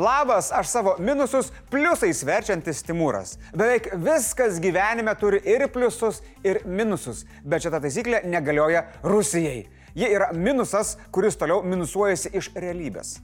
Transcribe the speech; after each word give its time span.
Labas, 0.00 0.52
aš 0.52 0.68
savo 0.68 0.94
minusus 0.98 1.50
pliusais 1.70 2.22
verčiantis 2.24 2.78
Timūras. 2.88 3.34
Beveik 3.52 3.90
viskas 4.00 4.56
gyvenime 4.64 5.12
turi 5.20 5.42
ir 5.44 5.66
pliusus, 5.68 6.22
ir 6.40 6.62
minusus, 6.64 7.26
bet 7.44 7.66
šita 7.66 7.82
taisyklė 7.84 8.22
negalioja 8.24 8.86
Rusijai. 9.04 9.66
Ji 9.92 10.08
yra 10.08 10.30
minusas, 10.32 10.94
kuris 11.12 11.36
toliau 11.36 11.60
minusuojasi 11.68 12.32
iš 12.40 12.48
realybės. 12.56 13.18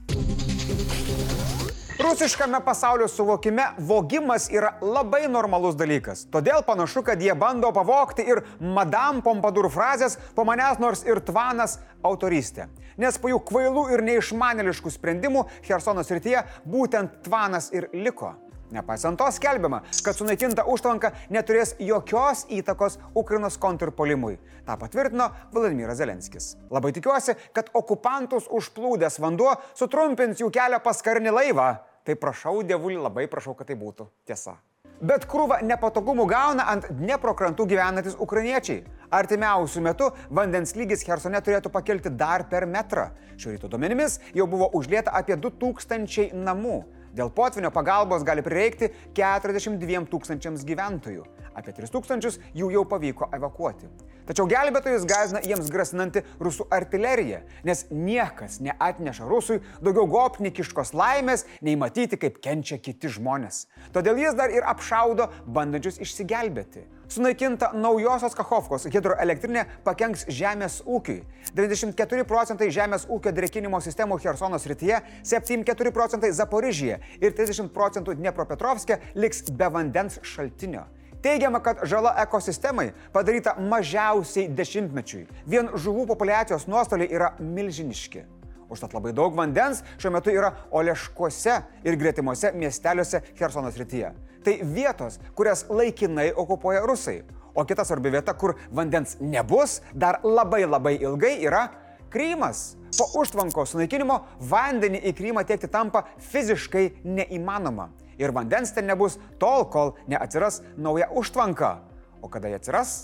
Rusiškame 1.97 2.59
pasaulio 2.65 3.07
suvokime 3.09 3.71
vogimas 3.79 4.45
yra 4.53 4.75
labai 4.81 5.25
normalus 5.33 5.73
dalykas. 5.75 6.27
Todėl 6.29 6.61
panašu, 6.67 7.01
kad 7.01 7.21
jie 7.21 7.33
bando 7.33 7.71
pavokti 7.73 8.21
ir 8.21 8.43
Madame 8.61 9.25
Pompadour 9.25 9.71
frazės 9.73 10.19
po 10.37 10.45
manęs 10.45 10.77
nors 10.77 11.01
ir 11.09 11.25
tvanas 11.25 11.79
autoristė. 12.05 12.69
Nes 12.97 13.17
po 13.21 13.29
jų 13.29 13.37
kvailų 13.45 13.83
ir 13.93 14.01
neišmaneliškų 14.07 14.91
sprendimų 14.95 15.45
Hersono 15.67 16.01
srityje 16.05 16.43
būtent 16.65 17.21
tvanas 17.27 17.69
ir 17.75 17.91
liko. 17.93 18.33
Nepaisant 18.71 19.15
to 19.15 19.27
skelbiama, 19.31 19.79
kad 20.03 20.17
sunaikinta 20.17 20.65
užtvanka 20.67 21.13
neturės 21.31 21.75
jokios 21.79 22.43
įtakos 22.51 22.97
Ukrainos 23.15 23.55
kontrpolimui. 23.63 24.35
Ta 24.67 24.75
patvirtino 24.81 25.29
Vladimiras 25.53 26.01
Zelenskis. 26.01 26.55
Labai 26.73 26.91
tikiuosi, 26.97 27.37
kad 27.55 27.69
okupantus 27.77 28.49
užplūdęs 28.51 29.21
vanduo 29.23 29.53
sutrumpins 29.77 30.43
jų 30.43 30.51
kelią 30.51 30.81
pas 30.83 30.99
karinį 31.05 31.35
laivą. 31.37 31.69
Tai 32.03 32.15
prašau, 32.19 32.59
dievulį, 32.67 32.99
labai 33.05 33.29
prašau, 33.31 33.55
kad 33.55 33.69
tai 33.71 33.79
būtų 33.79 34.09
tiesa. 34.27 34.57
Bet 34.97 35.27
krūvą 35.29 35.61
nepatogumų 35.61 36.25
gauna 36.27 36.65
ant 36.71 36.87
Dnepro 36.89 37.35
krantų 37.37 37.67
gyvenantis 37.69 38.15
ukrainiečiai. 38.19 38.81
Artimiausių 39.07 39.81
metų 39.85 40.09
vandens 40.35 40.73
lygis 40.75 41.05
Hersone 41.07 41.39
turėtų 41.39 41.71
pakilti 41.71 42.11
dar 42.11 42.43
per 42.51 42.65
metrą. 42.67 43.05
Šio 43.39 43.53
ryto 43.53 43.69
duomenimis 43.71 44.17
jau 44.35 44.47
buvo 44.51 44.67
užlieta 44.75 45.13
apie 45.15 45.37
2000 45.39 46.33
namų. 46.35 46.81
Dėl 47.15 47.31
potvinio 47.31 47.71
pagalbos 47.71 48.25
gali 48.27 48.43
prireikti 48.43 48.91
42 49.15 50.03
tūkstančiams 50.11 50.65
gyventojų. 50.67 51.23
Apie 51.55 51.71
3 51.77 51.93
tūkstančius 51.93 52.41
jų 52.53 52.73
jau 52.75 52.83
pavyko 52.85 53.31
evakuoti. 53.33 53.87
Tačiau 54.27 54.47
gelbėtojus 54.51 55.05
gazina 55.07 55.39
jiems 55.45 55.69
grasinanti 55.71 56.23
rusų 56.43 56.65
artilerija, 56.75 57.43
nes 57.67 57.85
niekas 57.91 58.59
neatneša 58.59 59.27
rusui 59.29 59.61
daugiau 59.79 60.03
gopnikiškos 60.11 60.91
laimės, 60.97 61.45
nei 61.63 61.77
matyti, 61.79 62.19
kaip 62.19 62.41
kenčia 62.43 62.75
kiti 62.83 63.07
žmonės. 63.15 63.65
Todėl 63.95 64.19
jis 64.19 64.35
dar 64.35 64.51
ir 64.51 64.67
apšaudo 64.67 65.29
bandančius 65.47 66.01
išsigelbėti. 66.03 66.83
Sunaikinta 67.07 67.69
naujosios 67.71 68.35
Kachovkos 68.35 68.89
hidroelektrinė 68.91 69.63
pakenks 69.85 70.25
žemės 70.27 70.81
ūkiui. 70.83 71.21
94 71.55 72.27
procentai 72.27 72.67
žemės 72.75 73.07
ūkio 73.07 73.31
drekinimo 73.31 73.79
sistemų 73.79 74.19
Hersono 74.25 74.59
srityje, 74.59 74.99
74 75.23 75.95
procentai 75.95 76.33
Zaporižyje 76.35 76.99
ir 77.21 77.31
30 77.39 77.71
procentų 77.71 78.17
Dnepropetrovskė 78.19 78.99
liks 79.15 79.45
be 79.47 79.71
vandens 79.71 80.19
šaltinio. 80.19 80.83
Teigiama, 81.21 81.59
kad 81.59 81.81
žala 81.83 82.13
ekosistemai 82.21 82.91
padaryta 83.13 83.55
mažiausiai 83.57 84.49
dešimtmečiui. 84.53 85.25
Vien 85.49 85.71
žuvų 85.73 86.05
populiacijos 86.11 86.67
nuostoliai 86.69 87.09
yra 87.13 87.31
milžiniški. 87.41 88.23
Užtat 88.69 88.93
labai 88.93 89.13
daug 89.15 89.33
vandens 89.35 89.81
šiuo 89.97 90.11
metu 90.13 90.33
yra 90.35 90.51
Oleškuose 90.75 91.55
ir 91.87 91.97
gretimuose 91.97 92.51
miesteliuose 92.53 93.23
Hersono 93.39 93.71
srityje. 93.71 94.11
Tai 94.43 94.55
vietos, 94.61 95.17
kurias 95.35 95.65
laikinai 95.69 96.29
okupuoja 96.35 96.85
rusai. 96.85 97.21
O 97.57 97.65
kita 97.65 97.85
svarbi 97.87 98.11
vieta, 98.13 98.35
kur 98.37 98.53
vandens 98.69 99.17
nebus 99.19 99.79
dar 99.93 100.19
labai 100.23 100.65
labai 100.67 100.97
ilgai, 101.01 101.39
yra 101.47 101.67
Krymas. 102.13 102.75
Po 102.97 103.07
užtvankos 103.21 103.73
sunaikinimo 103.73 104.19
vandenį 104.49 105.01
į 105.09 105.15
Krymą 105.17 105.43
tiekti 105.47 105.67
tampa 105.71 106.05
fiziškai 106.29 106.91
neįmanoma 107.03 107.89
ir 108.17 108.33
vandens 108.35 108.73
ten 108.75 108.87
nebus 108.89 109.17
tol, 109.39 109.67
kol 109.71 109.95
neatsiras 110.07 110.61
nauja 110.77 111.09
užtvanka. 111.13 111.77
O 112.21 112.29
kada 112.29 112.51
jie 112.51 112.59
atsiras? 112.59 112.97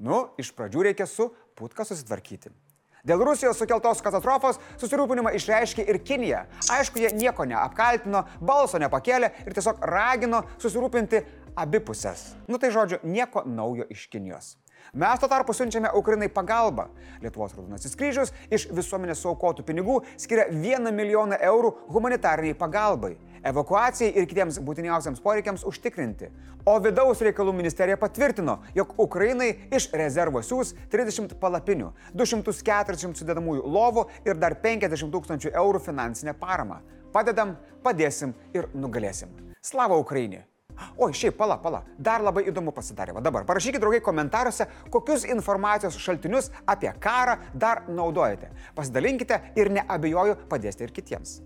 Nu, 0.00 0.30
iš 0.40 0.54
pradžių 0.56 0.90
reikia 0.90 1.06
su 1.10 1.28
putka 1.58 1.84
susitvarkyti. 1.84 2.52
Dėl 3.04 3.22
Rusijos 3.24 3.56
sukeltos 3.56 4.02
katastrofos 4.04 4.58
susirūpinimą 4.80 5.32
išreiškė 5.38 5.86
ir 5.88 5.98
Kinija. 6.04 6.42
Aišku, 6.72 7.00
jie 7.00 7.14
nieko 7.16 7.46
neapkaltino, 7.48 8.26
balso 8.44 8.80
nepakėlė 8.80 9.30
ir 9.46 9.56
tiesiog 9.56 9.80
ragino 9.88 10.42
susirūpinti 10.60 11.22
abipusės. 11.56 12.34
Nu 12.48 12.60
tai 12.60 12.72
žodžiu, 12.74 13.00
nieko 13.04 13.46
naujo 13.48 13.88
iš 13.88 14.04
Kinijos. 14.12 14.58
Mes 14.92 15.20
tuo 15.20 15.28
tarpu 15.30 15.54
siunčiame 15.54 15.92
Ukrainai 15.94 16.28
pagalbą. 16.32 16.88
Lietuvos 17.22 17.54
Raudonasis 17.54 17.96
kryžius 17.96 18.32
iš 18.50 18.66
visuomenės 18.74 19.20
suaukotų 19.22 19.64
pinigų 19.68 20.00
skiria 20.18 20.48
1 20.50 20.90
milijoną 20.96 21.38
eurų 21.46 21.70
humanitariniai 21.94 22.56
pagalbai, 22.58 23.14
evakuacijai 23.46 24.12
ir 24.14 24.26
kitiems 24.30 24.60
būtiniausiams 24.64 25.22
poreikiams 25.24 25.64
užtikrinti. 25.68 26.30
O 26.68 26.76
vidaus 26.82 27.22
reikalų 27.24 27.54
ministerija 27.56 27.96
patvirtino, 28.00 28.58
jog 28.76 28.92
Ukrainai 29.00 29.50
iš 29.72 29.88
rezervo 29.96 30.42
siūs 30.44 30.74
30 30.92 31.36
palapinių, 31.40 31.92
240 32.14 33.16
sudedamųjų 33.22 33.64
lovų 33.64 34.06
ir 34.28 34.36
dar 34.40 34.58
50 34.60 35.12
tūkstančių 35.14 35.54
eurų 35.54 35.82
finansinę 35.88 36.36
paramą. 36.36 36.82
Padedam, 37.12 37.56
padėsim 37.82 38.36
ir 38.54 38.70
nugalėsim. 38.74 39.32
Slava 39.64 39.98
Ukrainai! 39.98 40.44
Oi, 40.96 41.12
šiaip, 41.12 41.36
pala, 41.36 41.58
pala, 41.60 41.82
dar 41.98 42.24
labai 42.24 42.46
įdomu 42.48 42.72
pasidarė. 42.76 43.14
Va 43.16 43.22
dabar 43.24 43.44
parašykite 43.48 43.82
draugai 43.82 44.00
komentaruose, 44.04 44.66
kokius 44.92 45.26
informacijos 45.28 45.98
šaltinius 46.00 46.50
apie 46.64 46.92
karą 47.02 47.36
dar 47.52 47.84
naudojate. 47.88 48.52
Pasidalinkite 48.76 49.42
ir 49.60 49.72
neabejoju 49.76 50.38
padėsite 50.48 50.88
ir 50.88 50.94
kitiems. 50.96 51.40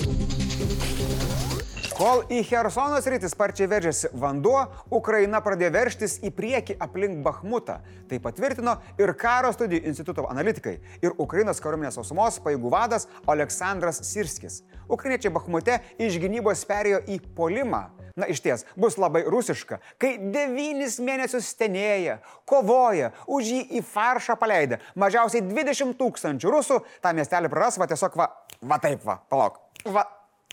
Kol 1.95 2.25
į 2.27 2.41
Hersono 2.49 2.97
sritį 2.99 3.29
sparčiai 3.31 3.69
veržėsi 3.71 4.09
vanduo, 4.19 4.65
Ukraina 4.91 5.39
pradėjo 5.45 5.71
verštis 5.77 6.17
į 6.27 6.33
priekį 6.35 6.75
aplink 6.83 7.21
Bahmutą. 7.23 7.77
Tai 8.11 8.19
patvirtino 8.25 8.73
ir 8.99 9.13
Karo 9.15 9.53
studijų 9.55 9.87
instituto 9.93 10.25
analitikai 10.27 10.73
ir 11.05 11.15
Ukrainos 11.23 11.63
kariuomenės 11.63 11.95
sausumos 12.01 12.41
pajėgų 12.43 12.73
vadas 12.75 13.07
Aleksandras 13.31 14.03
Sirskis. 14.09 14.65
Ukrainiečiai 14.91 15.31
Bahmute 15.37 15.77
iš 16.03 16.19
gynybos 16.19 16.65
perėjo 16.67 16.99
į 17.15 17.21
polimą. 17.39 17.85
Na 18.19 18.27
iš 18.31 18.43
ties, 18.43 18.67
bus 18.75 18.99
labai 18.99 19.23
rusiška, 19.31 19.79
kai 19.99 20.17
devynis 20.35 21.01
mėnesius 21.03 21.53
stenėja, 21.55 22.21
kovoja, 22.47 23.13
už 23.27 23.55
jį 23.55 23.63
į 23.79 23.85
faršą 23.87 24.35
paleidę. 24.39 24.81
Mažiausiai 24.99 25.47
20 25.47 25.95
tūkstančių 26.03 26.59
rusų 26.59 26.83
tą 27.03 27.15
miestelį 27.15 27.55
praras, 27.55 27.79
va 27.79 27.91
tiesiog 27.91 28.19
va, 28.19 28.31
va 28.63 28.83
taip 28.83 29.03
va, 29.07 29.21
palauk. 29.31 29.59
Va, 29.87 30.07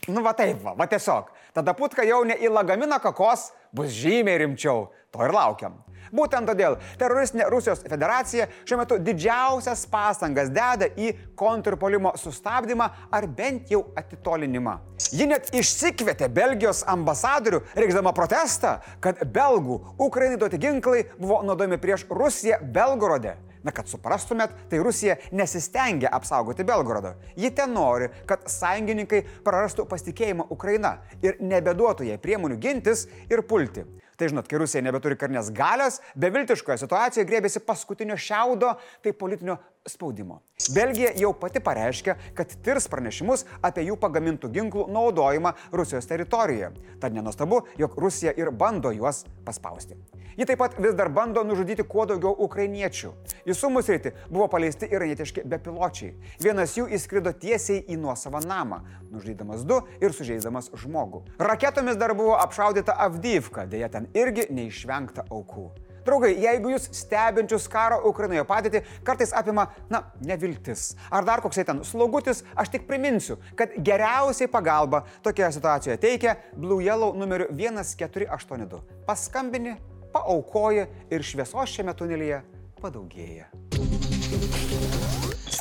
nu 0.08 0.22
va 0.22 0.32
taip 0.34 0.62
va, 0.64 0.74
va 0.78 0.88
tiesiog. 0.90 1.30
Tada 1.54 1.74
putka 1.78 2.02
jau 2.06 2.24
ne 2.26 2.34
į 2.40 2.50
lagaminą 2.50 2.98
kakos, 3.02 3.50
bus 3.72 3.92
žymiai 3.94 4.40
rimčiau. 4.42 4.88
To 5.12 5.20
ir 5.22 5.34
laukiam. 5.34 5.76
Būtent 6.12 6.48
todėl 6.48 6.76
teroristinė 7.00 7.46
Rusijos 7.48 7.80
federacija 7.88 8.48
šiuo 8.68 8.78
metu 8.82 8.98
didžiausias 9.00 9.86
pastangas 9.88 10.50
deda 10.52 10.90
į 10.92 11.12
kontrpolimo 11.38 12.12
sustabdymą 12.20 12.88
ar 13.12 13.26
bent 13.28 13.72
jau 13.72 13.86
atitolinimą. 13.96 14.76
Ji 15.12 15.28
net 15.28 15.48
išsikvietė 15.56 16.28
Belgijos 16.32 16.82
ambasadorių, 16.88 17.62
reikšdama 17.76 18.12
protestą, 18.16 18.78
kad 19.00 19.20
belgų 19.32 19.78
Ukrainai 20.00 20.40
duoti 20.40 20.60
ginklai 20.60 21.06
buvo 21.16 21.40
naudojami 21.46 21.80
prieš 21.80 22.06
Rusiją 22.12 22.60
Belgorode. 22.64 23.36
Na, 23.62 23.70
kad 23.74 23.86
suprastumėt, 23.90 24.54
tai 24.70 24.80
Rusija 24.82 25.16
nesistengia 25.30 26.10
apsaugoti 26.14 26.66
Belgorodo. 26.66 27.14
Ji 27.38 27.52
ten 27.54 27.74
nori, 27.76 28.08
kad 28.26 28.48
sąjungininkai 28.50 29.22
prarastų 29.46 29.86
pasitikėjimą 29.90 30.48
Ukraina 30.50 30.96
ir 31.22 31.38
nebeduotų 31.38 32.08
jai 32.10 32.18
priemonių 32.22 32.58
gintis 32.62 33.06
ir 33.30 33.44
pulti. 33.46 33.86
Tai 34.18 34.28
žinot, 34.28 34.46
kai 34.46 34.58
Rusija 34.60 34.82
nebeturi 34.84 35.16
karnės 35.18 35.48
galios, 35.54 35.96
beviltiškoje 36.20 36.82
situacijoje 36.82 37.26
grėbėsi 37.26 37.62
paskutinio 37.64 38.18
šiaudo, 38.20 38.74
tai 39.02 39.14
politinio 39.18 39.56
spaudimo. 39.86 40.40
Belgija 40.74 41.10
jau 41.18 41.32
pati 41.34 41.60
pareiškė, 41.62 42.14
kad 42.38 42.52
tirs 42.62 42.86
pranešimus 42.90 43.44
apie 43.66 43.82
jų 43.88 43.96
pagamintų 43.98 44.50
ginklų 44.54 44.86
naudojimą 44.94 45.54
Rusijos 45.74 46.06
teritorijoje. 46.06 46.70
Tad 47.02 47.16
nenustabu, 47.16 47.64
jog 47.78 47.96
Rusija 47.98 48.34
ir 48.38 48.52
bando 48.54 48.92
juos 48.94 49.24
paspausti. 49.46 49.98
Ji 50.38 50.46
taip 50.48 50.62
pat 50.62 50.78
vis 50.80 50.94
dar 50.96 51.10
bando 51.12 51.42
nužudyti 51.44 51.84
kuo 51.84 52.06
daugiau 52.08 52.32
ukrainiečių. 52.46 53.10
Į 53.44 53.56
Sumų 53.58 53.82
sritį 53.84 54.14
buvo 54.30 54.46
paleisti 54.52 54.88
iranietiški 54.88 55.44
bepiločiai. 55.50 56.14
Vienas 56.40 56.76
jų 56.78 56.86
įskrido 56.96 57.34
tiesiai 57.36 57.82
į 57.82 57.98
nuosavą 58.00 58.40
namą, 58.46 58.80
nužudydamas 59.10 59.66
du 59.68 59.82
ir 60.00 60.14
sužeidamas 60.16 60.70
žmogų. 60.78 61.24
Raketomis 61.42 61.98
dar 62.00 62.14
buvo 62.16 62.38
apšaudyta 62.38 62.96
Avdyivka, 63.06 63.66
dėja 63.66 63.90
ten 63.92 64.08
irgi 64.16 64.48
neišvengta 64.48 65.26
aukų. 65.28 65.68
Draugai, 66.06 66.32
jeigu 66.42 66.72
jūs 66.74 66.88
stebinčius 66.96 67.68
karo 67.70 68.00
Ukrainoje 68.10 68.44
padėtį 68.48 68.82
kartais 69.06 69.34
apima, 69.36 69.68
na, 69.92 70.02
neviltis, 70.24 70.92
ar 71.10 71.26
dar 71.28 71.42
koksai 71.44 71.64
ten 71.68 71.82
slogutis, 71.86 72.42
aš 72.58 72.72
tik 72.74 72.86
priminsiu, 72.90 73.38
kad 73.58 73.74
geriausiai 73.78 74.50
pagalba 74.50 75.04
tokioje 75.22 75.54
situacijoje 75.58 76.00
teikia 76.02 76.36
Blue 76.56 76.82
Yellow 76.84 77.14
numeriu 77.18 77.50
1482. 77.54 78.82
Paskambini, 79.06 79.76
paaukoji 80.12 80.88
ir 81.10 81.26
šviesos 81.26 81.76
šiame 81.76 81.94
tunelyje 81.96 82.42
padaugėja. 82.82 83.61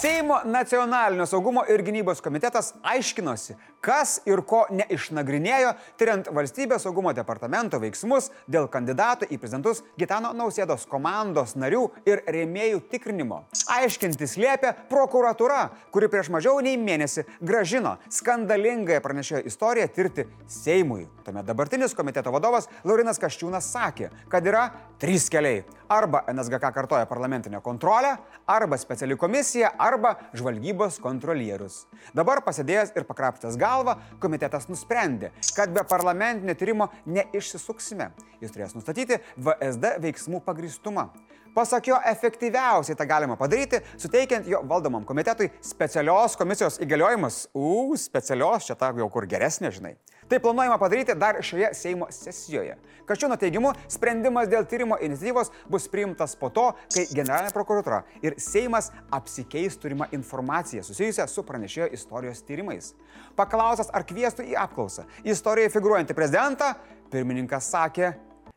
Seimo 0.01 0.39
nacionalinio 0.45 1.25
saugumo 1.29 1.61
ir 1.69 1.83
gynybos 1.85 2.23
komitetas 2.25 2.71
aiškinosi, 2.81 3.53
kas 3.85 4.15
ir 4.25 4.39
ko 4.49 4.63
neišnagrinėjo, 4.73 5.75
tyriant 5.97 6.29
valstybės 6.33 6.87
saugumo 6.87 7.11
departamento 7.13 7.77
veiksmus 7.77 8.31
dėl 8.49 8.65
kandidatų 8.73 9.27
į 9.29 9.37
prezidentus 9.37 9.83
Gitano 10.01 10.31
Nausėdos 10.33 10.87
komandos 10.89 11.53
narių 11.53 11.83
ir 12.09 12.23
rėmėjų 12.25 12.79
tikrinimo. 12.89 13.43
Aiškintis 13.77 14.39
liepia 14.41 14.71
prokuratūra, 14.89 15.67
kuri 15.93 16.09
prieš 16.09 16.31
mažiau 16.33 16.57
nei 16.65 16.81
mėnesį 16.81 17.27
gražino 17.37 17.99
skandalingąją 18.09 19.03
pranešėjo 19.05 19.43
istoriją 19.53 19.85
tirti 19.93 20.25
Seimui. 20.49 21.05
Tuomet 21.21 21.45
dabartinis 21.45 21.93
komiteto 21.93 22.33
vadovas 22.33 22.71
Laurinas 22.89 23.21
Kaščiūnas 23.21 23.69
sakė, 23.69 24.09
kad 24.33 24.49
yra 24.49 24.65
trys 24.97 25.29
keliai. 25.29 25.61
Arba 25.91 26.21
NSGK 26.31 26.69
kartoja 26.71 27.05
parlamentinę 27.05 27.59
kontrolę, 27.61 28.15
arba 28.47 28.77
speciali 28.79 29.17
komisija, 29.19 29.73
arba 29.77 29.90
žvalgybos 30.37 30.99
kontrolierius. 31.03 31.85
Dabar 32.15 32.43
pasidėjęs 32.45 32.93
ir 32.95 33.07
pakraptęs 33.09 33.57
galvą, 33.59 33.97
komitetas 34.21 34.69
nusprendė, 34.71 35.31
kad 35.55 35.73
be 35.73 35.83
parlamentinio 35.87 36.55
tyrimo 36.55 36.91
neišsisuksime. 37.05 38.11
Jis 38.41 38.55
turės 38.55 38.77
nustatyti 38.77 39.19
VSD 39.37 39.97
veiksmų 40.05 40.41
pagristumą. 40.45 41.09
Pasak 41.51 41.89
jo, 41.89 41.97
efektyviausiai 42.07 42.95
tą 42.95 43.03
galima 43.03 43.35
padaryti, 43.35 43.81
suteikiant 43.99 44.45
jo 44.47 44.61
valdomam 44.69 45.03
komitetui 45.03 45.49
specialios 45.67 46.37
komisijos 46.39 46.79
įgaliojimus. 46.79 47.41
U, 47.51 47.91
specialios, 47.99 48.69
čia 48.69 48.77
ta 48.79 48.93
jau 48.95 49.09
kur 49.11 49.27
geresnė, 49.27 49.73
žinai. 49.75 49.97
Tai 50.31 50.39
planuojama 50.39 50.77
padaryti 50.79 51.11
dar 51.19 51.35
šioje 51.43 51.73
Seimo 51.75 52.05
sesijoje. 52.07 52.77
Kažčiūno 53.03 53.35
teigimu, 53.35 53.73
sprendimas 53.91 54.47
dėl 54.47 54.63
tyrimo 54.63 54.95
iniciatyvos 55.03 55.51
bus 55.67 55.89
priimtas 55.91 56.37
po 56.39 56.47
to, 56.55 56.69
kai 56.93 57.03
Generalinė 57.11 57.51
prokuratura 57.51 58.05
ir 58.23 58.37
Seimas 58.39 58.93
apsikeis 59.11 59.75
turimą 59.75 60.07
informaciją 60.15 60.85
susijusią 60.87 61.27
su 61.27 61.43
pranešėjo 61.43 61.89
istorijos 61.99 62.39
tyrimais. 62.47 62.93
Paklausas, 63.35 63.91
ar 63.91 64.07
kvieštų 64.07 64.47
į 64.53 64.55
apklausą 64.63 65.03
istorijoje 65.27 65.75
figuruojantį 65.75 66.15
prezidentą, 66.15 66.73
pirmininkas 67.11 67.67
sakė, 67.75 68.13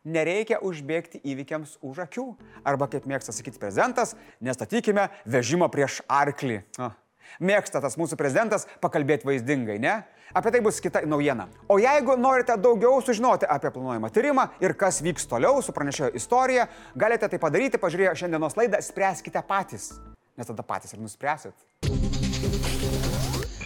nereikia 0.07 0.63
užbėgti 0.63 1.19
įvykiams 1.27 1.75
už 1.83 2.05
akių. 2.07 2.29
Arba, 2.63 2.87
kaip 2.87 3.03
mėgsta 3.03 3.35
sakyti 3.35 3.59
prezidentas, 3.59 4.15
nestatykime 4.39 5.09
vežimo 5.27 5.67
prieš 5.73 5.99
arklį. 6.07 6.61
O, 6.79 6.93
mėgsta 7.39 7.81
tas 7.83 7.97
mūsų 7.99 8.17
prezidentas 8.19 8.67
pakalbėti 8.83 9.27
vaizdingai, 9.27 9.79
ne? 9.81 10.01
Apie 10.35 10.51
tai 10.51 10.59
bus 10.65 10.81
kita 10.83 11.03
naujiena. 11.07 11.45
O 11.69 11.77
jeigu 11.79 12.17
norite 12.19 12.57
daugiau 12.59 12.97
sužinoti 13.01 13.47
apie 13.47 13.71
planuojamą 13.71 14.09
tyrimą 14.11 14.47
ir 14.63 14.73
kas 14.75 14.99
vyks 15.05 15.29
toliau 15.31 15.61
su 15.63 15.75
pranešėjo 15.75 16.11
istorija, 16.17 16.67
galite 16.95 17.29
tai 17.29 17.39
padaryti 17.39 17.79
pažiūrėję 17.79 18.15
šiandienos 18.23 18.57
laidą 18.59 18.81
Spręskite 18.83 19.43
patys. 19.47 19.93
Nes 20.35 20.49
tada 20.49 20.65
patys 20.67 20.91
ir 20.95 20.99
nuspręsit. 20.99 21.55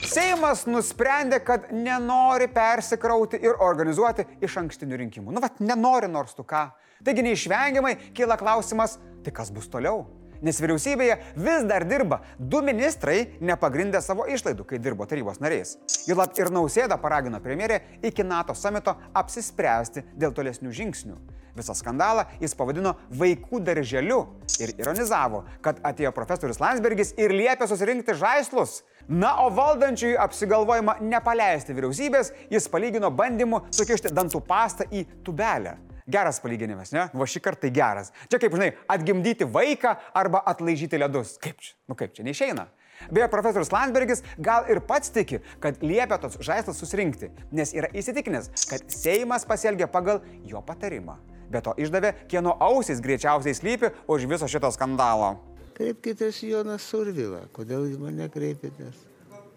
Seimas 0.09 0.63
nusprendė, 0.65 1.37
kad 1.45 1.67
nenori 1.73 2.47
persikrauti 2.49 3.37
ir 3.45 3.59
organizuoti 3.61 4.25
iš 4.41 4.57
ankstinių 4.63 4.97
rinkimų. 5.03 5.33
Nu, 5.35 5.41
vat, 5.43 5.61
nenori 5.61 6.09
nors 6.09 6.33
tu 6.37 6.45
ką. 6.45 6.67
Taigi 7.05 7.23
neišvengiamai 7.23 7.95
kyla 8.17 8.37
klausimas, 8.39 8.97
tai 9.23 9.33
kas 9.35 9.53
bus 9.53 9.69
toliau? 9.71 10.07
Nes 10.45 10.59
vyriausybėje 10.61 11.17
vis 11.35 11.65
dar 11.67 11.83
dirba 11.87 12.21
du 12.39 12.61
ministrai 12.63 13.25
nepagrindę 13.43 13.99
savo 14.03 14.27
išlaidų, 14.31 14.65
kai 14.67 14.79
dirbo 14.79 15.07
tarybos 15.09 15.41
nariais. 15.43 15.75
Juolab 16.07 16.37
ir 16.39 16.51
nausėda 16.53 16.99
paragino 17.01 17.41
premjerė 17.43 17.81
iki 18.07 18.23
NATO 18.23 18.55
samito 18.55 18.95
apsispręsti 19.19 20.05
dėl 20.15 20.35
tolesnių 20.35 20.71
žingsnių. 20.79 21.17
Visą 21.59 21.75
skandalą 21.75 22.23
jis 22.39 22.55
pavadino 22.55 22.93
vaikų 23.19 23.59
darželiu 23.67 24.21
ir 24.61 24.71
ironizavo, 24.79 25.43
kad 25.65 25.81
atėjo 25.83 26.13
profesorius 26.15 26.61
Landsbergis 26.61 27.11
ir 27.19 27.33
liepė 27.35 27.67
susirinkti 27.67 28.15
žaislus. 28.15 28.79
Na, 29.09 29.33
o 29.43 29.49
valdančiųjų 29.51 30.19
apsigalvojimą 30.21 30.99
nepaleisti 31.01 31.75
vyriausybės 31.75 32.31
jis 32.53 32.69
palygino 32.71 33.09
bandymu 33.11 33.63
sukišti 33.75 34.13
dantų 34.15 34.43
pastą 34.47 34.87
į 34.93 35.03
tubelę. 35.25 35.79
Geras 36.09 36.41
palyginimas, 36.41 36.91
ne? 36.95 37.05
Va 37.13 37.27
šį 37.29 37.41
kartą 37.45 37.67
tai 37.67 37.73
geras. 37.75 38.11
Čia 38.31 38.39
kaip, 38.41 38.55
žinai, 38.57 38.71
atgimdyti 38.89 39.45
vaiką 39.45 39.95
arba 40.17 40.41
atlaižyti 40.49 40.97
ledus. 40.97 41.35
Kaip 41.41 41.61
čia? 41.61 41.75
Nu 41.89 41.97
kaip 41.99 42.15
čia 42.17 42.25
neišeina. 42.25 42.65
Beje, 43.07 43.29
profesorius 43.31 43.71
Landsbergis 43.71 44.23
gal 44.43 44.67
ir 44.71 44.81
pats 44.83 45.13
tiki, 45.15 45.39
kad 45.63 45.79
liepia 45.85 46.17
tos 46.19 46.35
žaislus 46.43 46.81
susirinkti, 46.81 47.29
nes 47.55 47.71
yra 47.77 47.87
įsitikinęs, 47.95 48.49
kad 48.67 48.89
Seimas 48.91 49.47
pasielgia 49.47 49.87
pagal 49.87 50.19
jo 50.43 50.59
patarimą. 50.65 51.15
Be 51.49 51.61
to 51.65 51.73
išdavė, 51.79 52.11
kieno 52.29 52.53
ausis 52.61 52.99
greičiausiai 53.01 53.55
slypi 53.57 53.93
už 54.11 54.27
viso 54.29 54.49
šito 54.51 54.69
skandalo. 54.75 55.37
Kreipkitės 55.79 56.41
Jonas 56.43 56.83
Survila. 56.91 57.45
Kodėl 57.55 57.87
į 57.93 58.01
mane 58.01 58.27
kreipėtės? 58.33 59.05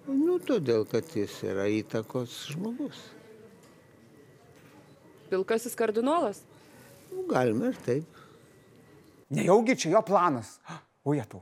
Nu, 0.07 0.39
todėl, 0.43 0.87
kad 0.89 1.11
jis 1.15 1.35
yra 1.47 1.67
įtakos 1.71 2.39
žmogus. 2.55 3.03
Pilkasis 5.33 5.73
kardinolas? 5.79 6.43
Nu, 7.09 7.25
galima 7.31 7.71
ir 7.73 7.79
taip. 7.87 8.21
Nejaugi 9.33 9.79
čia 9.81 9.95
jo 9.95 10.03
planas. 10.05 10.59
Ujetau. 11.09 11.41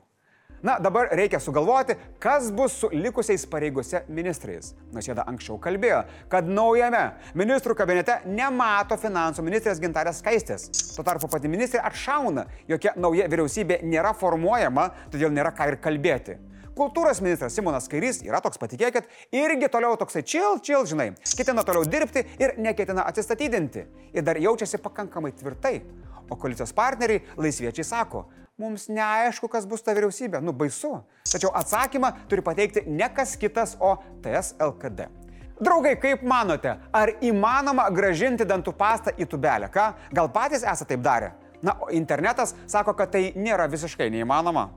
Na, 0.63 0.77
dabar 0.79 1.09
reikia 1.17 1.41
sugalvoti, 1.41 1.95
kas 2.21 2.51
bus 2.53 2.75
su 2.83 2.91
likusiais 2.93 3.47
pareigose 3.49 4.03
ministrais. 4.13 4.75
Nausėda 4.93 5.25
anksčiau 5.31 5.57
kalbėjo, 5.63 6.03
kad 6.29 6.47
naujame 6.47 7.01
ministrų 7.35 7.75
kabinete 7.79 8.19
nemato 8.29 8.99
finansų 9.01 9.43
ministrės 9.47 9.81
gintarės 9.81 10.21
skaistės. 10.21 10.69
Tuo 10.93 11.05
tarpu 11.07 11.31
pati 11.33 11.49
ministrė 11.49 11.81
atšauna, 11.89 12.45
jokia 12.69 12.93
nauja 13.01 13.27
vyriausybė 13.33 13.81
nėra 13.89 14.13
formuojama, 14.21 14.91
todėl 15.11 15.33
nėra 15.33 15.55
ką 15.57 15.73
ir 15.73 15.81
kalbėti. 15.81 16.37
Kultūros 16.81 17.19
ministras 17.21 17.53
Simonas 17.53 17.91
Kairys 17.93 18.23
yra 18.25 18.39
toks, 18.41 18.57
patikėkit, 18.57 19.09
irgi 19.37 19.69
toliau 19.69 19.99
toksai 20.01 20.23
čil, 20.25 20.57
čil, 20.65 20.87
žinai, 20.89 21.11
ketina 21.37 21.61
toliau 21.67 21.85
dirbti 21.85 22.23
ir 22.41 22.55
neketina 22.57 23.05
atsistatydinti. 23.11 23.83
Ir 24.17 24.25
dar 24.25 24.41
jaučiasi 24.41 24.81
pakankamai 24.81 25.35
tvirtai. 25.37 25.75
O 26.33 26.39
koalicijos 26.41 26.73
partneriai 26.73 27.21
laisviečiai 27.37 27.85
sako, 27.85 28.25
mums 28.57 28.89
neaišku, 28.89 29.51
kas 29.53 29.69
bus 29.69 29.85
ta 29.85 29.93
vyriausybė, 29.93 30.41
nu 30.41 30.57
baisu. 30.57 30.95
Tačiau 31.29 31.53
atsakymą 31.61 32.15
turi 32.33 32.49
pateikti 32.49 32.87
ne 32.89 33.13
kas 33.13 33.37
kitas, 33.37 33.77
o 33.77 33.99
TSLKD. 34.25 35.11
Draugai, 35.61 35.99
kaip 36.01 36.25
manote, 36.25 36.79
ar 36.97 37.17
įmanoma 37.21 37.91
gražinti 37.93 38.49
dantų 38.49 38.73
pastą 38.79 39.13
į 39.21 39.29
tubelę? 39.29 39.69
Ką? 39.69 39.91
Gal 40.17 40.33
patys 40.33 40.65
esate 40.65 40.95
taip 40.95 41.05
darę? 41.05 41.35
Na, 41.61 41.77
o 41.77 41.93
internetas 41.93 42.57
sako, 42.65 42.97
kad 42.97 43.13
tai 43.13 43.35
nėra 43.37 43.69
visiškai 43.69 44.09
neįmanoma. 44.15 44.71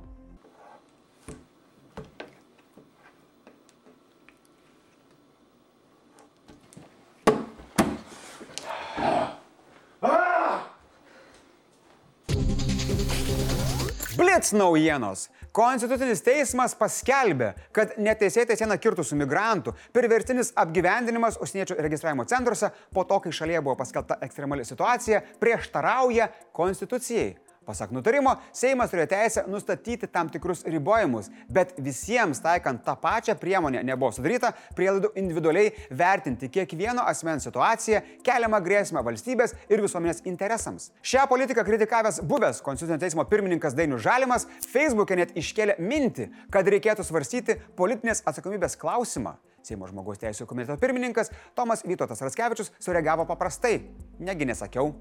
Blitz 14.17 14.51
naujienos. 14.53 15.27
Konstitucinis 15.53 16.21
teismas 16.25 16.73
paskelbė, 16.77 17.51
kad 17.73 17.95
neteisėtai 18.01 18.57
sieną 18.57 18.77
kirtų 18.81 19.05
su 19.05 19.17
migrantų 19.17 19.73
priverstinis 19.93 20.51
apgyvendinimas 20.57 21.39
užsieniečių 21.41 21.77
registravimo 21.81 22.25
centruose 22.29 22.69
po 22.93 23.05
to, 23.09 23.19
kai 23.23 23.33
šalyje 23.33 23.61
buvo 23.65 23.77
paskelbta 23.79 24.19
ekstremali 24.25 24.65
situacija, 24.65 25.21
prieštarauja 25.41 26.29
Konstitucijai. 26.53 27.31
Pasak 27.63 27.93
nutarimo, 27.95 28.33
Seimas 28.51 28.91
turėjo 28.91 29.07
teisę 29.13 29.43
nustatyti 29.47 30.07
tam 30.11 30.27
tikrus 30.31 30.65
ribojimus, 30.67 31.29
bet 31.47 31.71
visiems 31.79 32.41
taikant 32.43 32.81
tą 32.83 32.95
pačią 32.99 33.37
priemonę 33.39 33.83
nebuvo 33.87 34.11
sudaryta 34.11 34.51
prielaidų 34.75 35.13
individualiai 35.21 35.71
vertinti 35.91 36.49
kiekvieno 36.51 37.05
asmens 37.07 37.47
situaciją, 37.47 38.01
keliamą 38.27 38.59
grėsmę 38.65 39.03
valstybės 39.07 39.55
ir 39.71 39.83
visuomenės 39.85 40.25
interesams. 40.27 40.91
Šią 40.99 41.23
politiką 41.31 41.63
kritikavęs 41.63 42.19
buvęs 42.27 42.59
Konstitucinio 42.65 42.99
teismo 42.99 43.23
pirmininkas 43.31 43.79
Dainius 43.79 44.03
Žalimas 44.03 44.47
Facebook'e 44.67 45.21
net 45.21 45.33
iškėlė 45.39 45.79
mintį, 45.79 46.29
kad 46.51 46.67
reikėtų 46.67 47.07
svarstyti 47.07 47.61
politinės 47.79 48.25
atsakomybės 48.27 48.75
klausimą. 48.79 49.37
Seimo 49.63 49.87
žmogaus 49.87 50.19
teisų 50.19 50.43
komiteto 50.49 50.75
pirmininkas 50.81 51.31
Tomas 51.55 51.87
Vytautas 51.87 52.19
Raskevičius 52.25 52.75
sureagavo 52.83 53.23
paprastai. 53.29 53.77
Negi 54.19 54.51
nesakiau. 54.51 54.91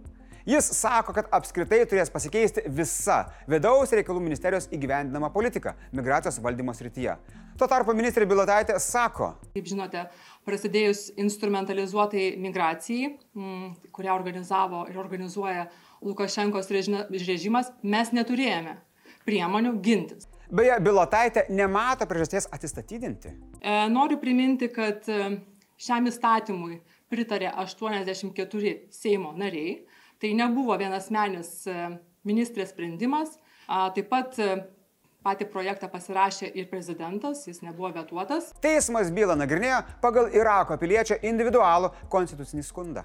Jis 0.47 0.73
sako, 0.75 1.15
kad 1.15 1.29
apskritai 1.31 1.85
turės 1.87 2.11
pasikeisti 2.11 2.65
visa 2.67 3.21
vidaus 3.51 3.93
reikalų 3.95 4.25
ministerijos 4.25 4.67
įgyvendinama 4.75 5.31
politika 5.35 5.77
migracijos 5.95 6.41
valdymo 6.43 6.75
srityje. 6.75 7.15
Tuo 7.59 7.69
tarpu 7.71 7.95
ministrė 7.95 8.27
Bilotaitė 8.27 8.75
sako. 8.83 9.37
Kaip 9.55 9.69
žinote, 9.71 10.03
prasidėjus 10.49 11.11
instrumentalizuotai 11.21 12.33
migracijai, 12.43 13.13
kurią 13.95 14.17
organizavo 14.17 14.87
ir 14.91 14.99
organizuoja 14.99 15.69
Lukašenkos 16.03 16.73
režimas, 16.73 17.71
mes 17.83 18.11
neturėjome 18.11 18.81
priemonių 19.29 19.77
gintis. 19.85 20.27
Beje, 20.53 20.75
Bilotaitė 20.85 21.47
nemato 21.55 22.09
priežasties 22.11 22.49
atsistatydinti. 22.53 23.31
E, 23.63 23.77
noriu 23.89 24.19
priminti, 24.21 24.67
kad 24.75 25.07
e, 25.09 25.37
šiam 25.81 26.11
įstatymui 26.11 26.81
pritarė 27.13 27.53
84 27.63 28.75
Seimo 28.93 29.31
nariai, 29.39 29.79
Tai 30.23 30.31
nebuvo 30.39 30.77
vienasmenis 30.79 31.49
e, 31.67 31.75
ministrės 32.29 32.71
sprendimas. 32.71 33.35
Taip 33.67 34.07
pat 34.07 34.37
e, 34.39 34.53
patį 35.27 35.49
projektą 35.51 35.89
pasirašė 35.91 36.53
ir 36.59 36.69
prezidentas, 36.71 37.41
jis 37.49 37.59
nebuvo 37.65 37.91
vetuotas. 37.97 38.53
Teismas 38.63 39.11
bylą 39.15 39.35
nagrinėjo 39.41 39.81
pagal 40.03 40.31
Irako 40.31 40.79
piliečio 40.79 41.19
individualų 41.27 41.91
konstitucinį 42.13 42.63
skundą. 42.67 43.03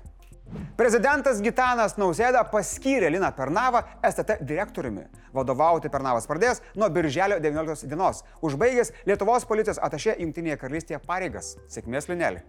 Prezidentas 0.78 1.42
Gitanas 1.44 1.98
Nausėda 1.98 2.44
paskyrė 2.52 3.10
Liną 3.12 3.32
Pernavą 3.36 3.82
STT 4.06 4.38
direktoriumi. 4.48 5.08
Vadovauti 5.34 5.90
Pernavas 5.90 6.30
pradės 6.30 6.62
nuo 6.78 6.92
birželio 6.94 7.42
19 7.42 7.90
dienos, 7.90 8.22
užbaigęs 8.46 8.94
Lietuvos 9.10 9.50
policijos 9.50 9.82
atašė 9.90 10.20
Junktinėje 10.22 10.62
karalystėje 10.62 11.02
pareigas. 11.10 11.56
Sėkmės 11.74 12.08
Linelį. 12.14 12.46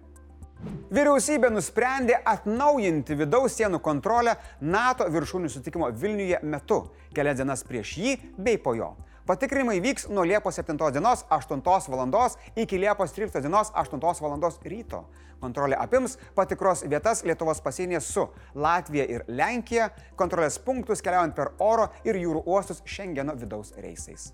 Vyriausybė 0.89 1.51
nusprendė 1.53 2.17
atnaujinti 2.27 3.15
vidaus 3.19 3.55
sienų 3.59 3.79
kontrolę 3.85 4.39
NATO 4.61 5.07
viršūnių 5.13 5.51
sutikimo 5.53 5.91
Vilniuje 5.93 6.41
metu, 6.43 6.81
kelias 7.15 7.39
dienas 7.39 7.63
prieš 7.67 7.93
jį 8.01 8.15
bei 8.39 8.57
po 8.59 8.75
jo. 8.79 8.95
Patikrinimai 9.29 9.83
vyks 9.85 10.07
nuo 10.09 10.25
Liepos 10.25 10.57
7 10.57 10.91
dienos 10.93 11.27
8 11.29 11.61
val. 11.93 12.31
iki 12.57 12.79
Liepos 12.79 13.13
13 13.13 13.43
dienos 13.43 13.71
8 13.75 14.01
val. 14.01 14.53
ryto. 14.65 15.05
Kontrolė 15.41 15.77
apims 15.79 16.19
patikros 16.35 16.83
vietas 16.89 17.23
Lietuvos 17.23 17.61
pasienyje 17.61 18.01
su 18.01 18.29
Latvija 18.55 19.05
ir 19.05 19.25
Lenkija, 19.29 19.91
kontrolės 20.17 20.59
punktus 20.59 21.03
keliaujant 21.03 21.37
per 21.37 21.53
oro 21.59 21.91
ir 22.05 22.17
jūrų 22.17 22.43
uostus 22.47 22.83
Šengeno 22.85 23.37
vidaus 23.37 23.75
reisais. 23.77 24.33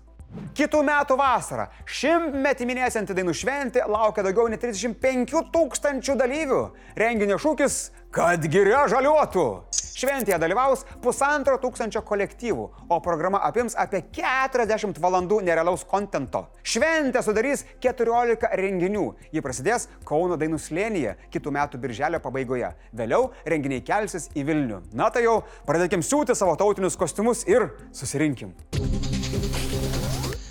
Kitų 0.55 0.81
metų 0.87 1.17
vasarą 1.19 1.67
šimtmetį 1.83 2.67
minėsianti 2.69 3.15
dainų 3.17 3.33
šventė 3.35 3.85
laukia 3.91 4.23
daugiau 4.23 4.47
nei 4.51 4.59
35 4.61 5.45
tūkstančių 5.51 6.15
dalyvių. 6.21 6.61
Renginio 6.95 7.39
šūkis- 7.41 7.79
kad 8.15 8.39
giria 8.47 8.85
žaliuotų. 8.87 9.47
Šventėje 9.95 10.35
dalyvaus 10.39 10.81
pusantro 11.03 11.55
tūkstančio 11.55 12.01
kolektyvų, 12.03 12.65
o 12.91 12.97
programa 12.99 13.39
apims 13.47 13.77
apie 13.79 14.01
40 14.11 14.99
valandų 14.99 15.37
nerealaus 15.47 15.85
kontento. 15.87 16.47
Šventę 16.63 17.23
sudarys 17.23 17.63
14 17.79 18.49
renginių. 18.59 19.05
Ji 19.31 19.41
prasidės 19.41 19.87
Kauno 20.03 20.35
dainų 20.35 20.59
slėnyje 20.59 21.15
kitų 21.31 21.55
metų 21.55 21.79
birželio 21.79 22.19
pabaigoje. 22.19 22.73
Vėliau 22.93 23.31
renginiai 23.45 23.83
kelsis 23.87 24.27
į 24.35 24.43
Vilnių. 24.51 24.83
Na 24.93 25.09
tai 25.09 25.23
jau 25.23 25.43
pradėkim 25.67 26.03
siūti 26.03 26.35
savo 26.35 26.55
tautinius 26.59 26.99
kostiumus 26.99 27.47
ir 27.47 27.71
susirinkim. 27.91 28.51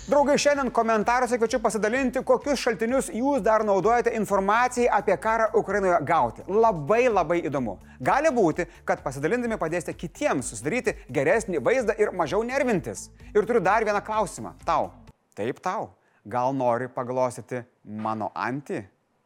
Draugai, 0.05 0.35
šiandien 0.37 0.67
komentaruose 0.69 1.39
kviečiu 1.41 1.57
pasidalinti, 1.63 2.21
kokius 2.29 2.61
šaltinius 2.61 3.07
jūs 3.09 3.41
dar 3.41 3.63
naudojate 3.65 4.11
informacijai 4.13 4.85
apie 4.93 5.15
karą 5.17 5.47
Ukrainoje 5.57 5.97
gauti. 6.05 6.45
Labai 6.45 7.07
labai 7.09 7.39
įdomu. 7.49 7.73
Gali 8.05 8.29
būti, 8.29 8.67
kad 8.85 9.01
pasidalindami 9.01 9.57
padėsite 9.57 9.95
kitiems 9.97 10.53
susidaryti 10.53 10.93
geresnį 11.09 11.63
vaizdą 11.65 11.97
ir 11.97 12.13
mažiau 12.13 12.45
nervintis. 12.45 13.07
Ir 13.33 13.49
turiu 13.49 13.65
dar 13.65 13.81
vieną 13.81 14.05
klausimą. 14.05 14.53
Tau. 14.61 14.91
Taip 15.33 15.57
tau. 15.65 15.89
Gal 16.21 16.53
nori 16.53 16.85
paglosyti 16.85 17.63
mano 18.05 18.29
antį? 18.37 18.83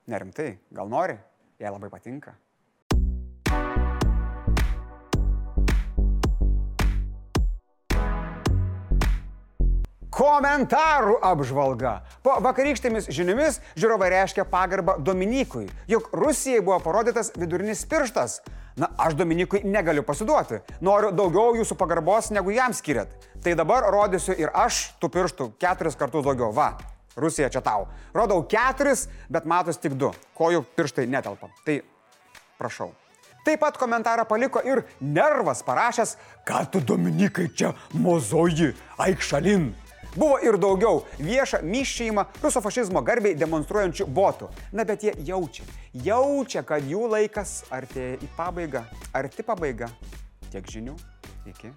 Nerimtai. 0.08 0.54
Gal 0.72 0.88
nori? 0.88 1.20
Jei 1.60 1.76
labai 1.76 1.92
patinka. 1.92 2.40
Komentarų 10.20 11.14
apžvalga. 11.24 12.02
Po 12.20 12.34
vakarykštėmis 12.44 13.06
žiniomis 13.16 13.62
žiūrovai 13.80 14.10
reiškia 14.12 14.44
pagarbą 14.52 14.98
Dominikui, 15.00 15.70
jog 15.88 16.10
Rusijai 16.12 16.60
buvo 16.60 16.82
parodytas 16.84 17.32
vidurinis 17.40 17.86
pirštas. 17.88 18.42
Na, 18.76 18.90
aš 19.00 19.16
Dominikui 19.16 19.64
negaliu 19.64 20.04
pasiduoti. 20.04 20.60
Noriu 20.84 21.14
daugiau 21.16 21.56
jūsų 21.62 21.80
pagarbos, 21.80 22.34
negu 22.36 22.52
jam 22.52 22.76
skiriat. 22.76 23.16
Tai 23.40 23.56
dabar 23.56 23.88
rodysiu 23.96 24.36
ir 24.36 24.52
aš 24.52 24.90
tų 25.00 25.14
pirštų 25.16 25.50
keturis 25.56 25.96
kartus 25.96 26.28
daugiau. 26.28 26.52
Va, 26.52 26.74
Rusija 27.16 27.48
čia 27.48 27.64
tau. 27.64 27.88
Rodau 28.12 28.44
keturis, 28.44 29.08
bet 29.32 29.48
matos 29.48 29.80
tik 29.80 29.96
du. 29.96 30.12
Kojų 30.36 30.66
pirštai 30.76 31.08
netelpa. 31.08 31.48
Tai 31.64 31.80
prašau. 32.60 32.92
Taip 33.48 33.64
pat 33.64 33.80
komentarą 33.80 34.28
paliko 34.28 34.60
ir 34.68 34.84
nervas 35.00 35.64
parašęs, 35.64 36.18
kad 36.44 36.74
tu 36.74 36.84
Dominikai 36.84 37.54
čia 37.56 37.72
mozoji, 37.96 38.74
eik 39.08 39.24
šalin. 39.24 39.72
Buvo 40.16 40.40
ir 40.42 40.58
daugiau 40.58 41.04
viešą 41.22 41.62
myščiajimą 41.66 42.26
rusofašizmo 42.42 43.04
garbiai 43.06 43.38
demonstruojančių 43.38 44.08
botų. 44.10 44.50
Na 44.74 44.86
bet 44.90 45.06
jie 45.06 45.14
jaučia, 45.28 45.68
jaučia, 45.94 46.64
kad 46.66 46.86
jų 46.90 47.06
laikas 47.14 47.60
artėja 47.70 48.18
į 48.18 48.32
pabaigą, 48.38 48.84
arti 49.14 49.46
pabaiga. 49.46 49.94
Tiek 50.50 50.66
žinių, 50.66 50.98
iki. 51.54 51.74